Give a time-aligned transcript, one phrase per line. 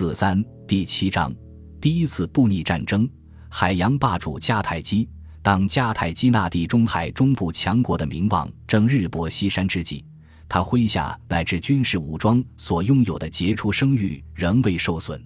[0.00, 1.30] 四三第七章，
[1.78, 3.06] 第一次布匿战争。
[3.50, 5.06] 海洋霸主迦太基，
[5.42, 10.02] 当迦太基那地中海中部强国的名望正日薄西山之际，
[10.48, 15.22] 他麾下乃至军事武装所拥有的杰出声誉仍未受损。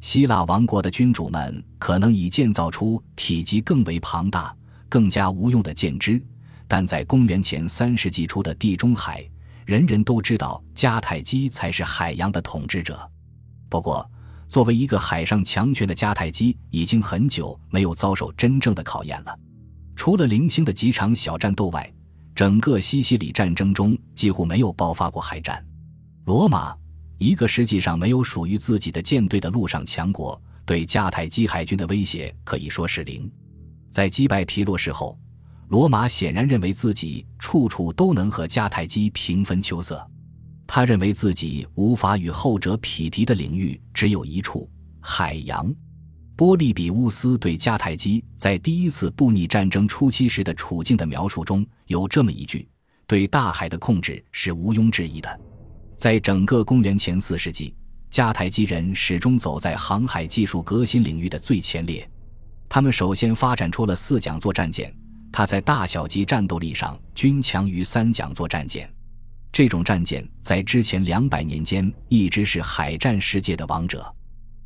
[0.00, 4.54] 希腊王国的君主们可能已建造出体积更为庞大、
[4.88, 6.24] 更加无用的舰只，
[6.68, 9.28] 但在公元前三世纪初的地中海，
[9.66, 13.10] 人人都知道迦太基才是海洋的统治者。
[13.74, 14.08] 不过，
[14.48, 19.36] 作为一个海上强权的迦太基，已经很久没有遭受真正的考验了。
[19.96, 21.92] 除了零星的几场小战斗外，
[22.36, 25.60] 整个西西里战争中几乎没有爆发过海战。
[26.24, 26.72] 罗马，
[27.18, 33.28] 一个实际上没有属于自己的舰队的陆上强国，对迦太基海军的威胁可以说是零。
[33.90, 35.18] 在击败皮洛士后，
[35.66, 40.08] 罗马显然认为自己处处都能和迦太基平分秋色。
[40.66, 44.68] 他认为自己无法与后者匹敌的领域只有一处——
[45.00, 45.72] 海洋。
[46.36, 52.68] 波利比乌斯对迦太基在第一次布匿战争初期时的处境的描述中有这么一句
[53.06, 55.40] ：“对大海的控制是毋庸置疑的。”
[55.96, 57.72] 在整个公元前四世纪，
[58.10, 62.08] 迦太基人始终走在航海技术革新领域的最前列。
[62.68, 64.92] 他们首先发展出了四桨座战舰，
[65.30, 68.92] 它在大小级战斗力上均强于三桨座战舰。
[69.54, 74.12] 这种战舰在之前两百年间一直是海战世界的王者。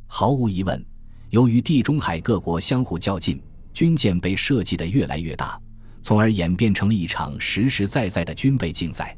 [0.07, 0.83] 毫无疑问，
[1.29, 3.39] 由于地中海各国相互较劲，
[3.71, 5.61] 军舰被设计得越来越大，
[6.01, 9.15] 从而演变成了一场实实在在的军备竞赛。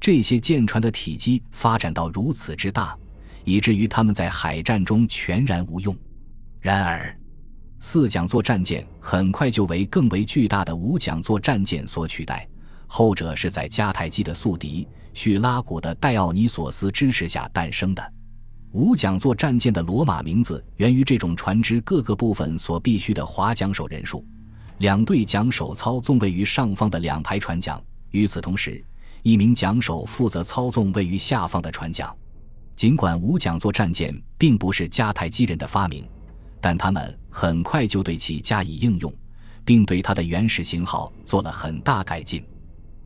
[0.00, 2.98] 这些舰船的体积发展到如此之大，
[3.44, 5.96] 以至于他们在海战中全然无用。
[6.58, 7.16] 然而，
[7.78, 12.48] 四桨座战舰很快就为更为巨大的五桨座战舰所取代。
[12.86, 18.12] 后者是在迦太基的宿敌叙拉古的戴奥尼索斯支持下诞生的。
[18.72, 24.24] 五桨座战舰的罗马名字源于这种船只各个部分所必须的划桨手人数。
[24.78, 28.84] 两队桨手操纵位于上方的两排船桨，与此同时，
[29.22, 32.12] 一名桨手负责操纵位于下方的船桨。
[32.74, 36.04] 尽管五桨座战舰并不是迦太基人的发明，
[36.60, 39.14] 但他们很快就对其加以应用，
[39.64, 42.44] 并对它的原始型号做了很大改进。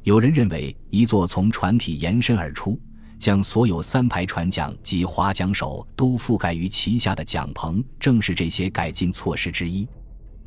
[0.09, 2.81] 有人认为，一座从船体延伸而出，
[3.19, 9.87] 将所有三排船桨及划桨手都覆盖于旗下的桨棚，正是这些改进措施之一。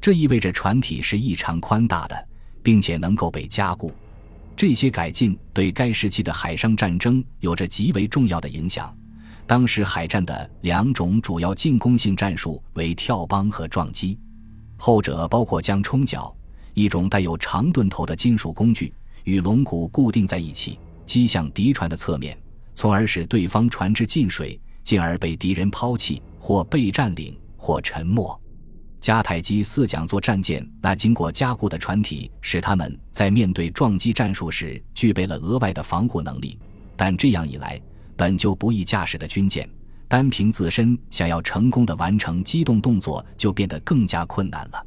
[0.02, 2.28] 这意味着船体是异常宽大的，
[2.64, 3.94] 并且能够被加固。
[4.56, 8.92] 这些改进对该时期的海上战争有着极为重要的影响。
[9.46, 14.18] 当时海战的两种主要进攻性战术为跳帮和撞击，
[14.76, 16.36] 后者包括将冲角——
[16.74, 18.92] 一种带有长盾头的金属工具。
[19.24, 22.38] 与龙骨固定在一起，击向敌船的侧面，
[22.74, 28.40] 从而使对方船只进水，进而被敌人抛弃或被占领或沉没。
[29.02, 36.60] 迦太基四桨座战舰那经过加固的船体，使他们在面对撞击战术时具备了额外的防护能力。
[36.96, 37.82] 但这样一来，
[38.16, 39.68] 本就不易驾驶的军舰，
[40.08, 44.86] 单凭自身想要成功的完成机动动作，就变得更加困难了。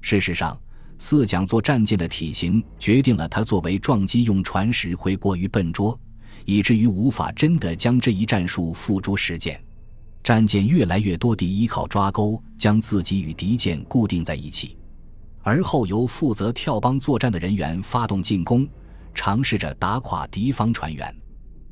[0.00, 0.56] 事实上，
[0.98, 5.98] 四桨座战舰的体型决定了它作为撞击用船时会过于笨拙，
[6.44, 9.62] 以至于无法真的将这一战术付诸实践。
[10.24, 14.76] 战舰越来越多地依靠抓钩将自己与敌舰固定在一起，
[15.42, 18.68] 而后由负责跳帮作战的人员发动进攻，
[19.14, 21.14] 尝试着打垮敌方船员。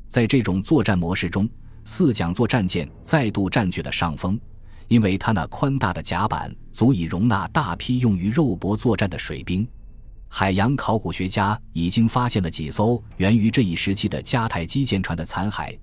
[0.07, 1.47] 在这种作战模式中，
[1.83, 4.39] 四桨座战舰再度占据了上风。
[4.87, 9.67] 因为它那宽大的甲板足以容纳大批用于肉搏作战的水兵，
[10.29, 15.77] 海洋考古学家已经发现了几艘源于这一时期的迦太基舰船的残骸，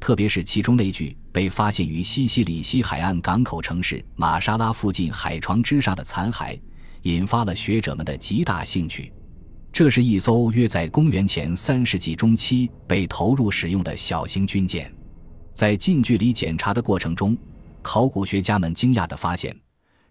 [0.00, 6.58] 特别是其中那具被发现于西西里西海岸港口城市马沙拉附近海床之上的残骸，
[7.02, 9.12] 引发了学者们的极大兴趣。
[9.70, 14.92] 这是一艘约在公元前三世纪中期被投入使用的小型军舰，
[15.52, 17.36] 在近距离检查的过程中。
[17.82, 19.56] 考古学家们惊讶地发现，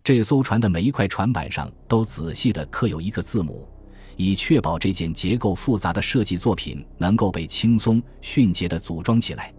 [0.04, 3.68] 这艘船的每一块船板上都仔细地刻有一个字母，
[4.16, 9.54] 以确保这件结构复杂的设计作品能够被轻松迅捷地组装起来。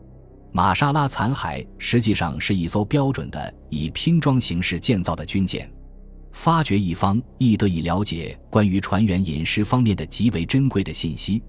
[0.51, 5.71] 玛莎拉残骸实际上是一艘标准的以拼装形式建造的军舰。
[6.33, 11.43] 发掘一方亦得以了解关于船员饮食方面的极为珍贵的信息，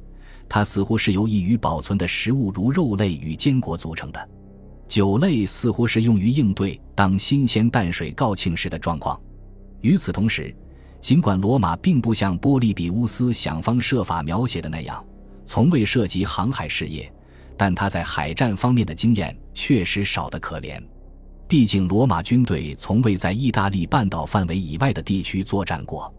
[0.50, 4.30] 它似乎是由易于保存的食物如肉类与坚果组成的。
[4.89, 9.18] 酒类似乎是用于应对当新鲜淡水告罄时的状况。
[9.81, 10.53] 与此同时，
[11.00, 15.06] 尽管罗马并不像波利比乌斯想方设法描写的那样，
[15.45, 17.09] 从未涉及航海事业，
[17.56, 20.81] 但他在海战方面的经验确实少得可怜。
[21.47, 26.12] 毕竟罗马军队从未在意大利半岛范围以外的地区作战过。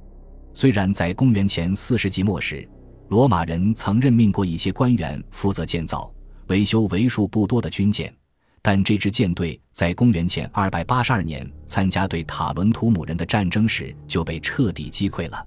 [0.55, 2.67] 虽然在公元前四世纪末时，
[3.09, 6.13] 罗马人曾任命过一些官员负责建造、
[6.47, 8.13] 维修为数不多的军舰，
[8.63, 15.47] 但这支舰队在公元前二百八十二年参加对塔伦图姆人的战争时就被彻底击溃了。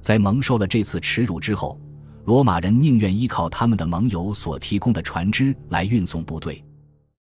[0.00, 1.80] 在蒙受了这次耻辱之后，
[2.24, 6.62] 罗马人宁愿依靠他们的盟友所提供的船只来运送部队。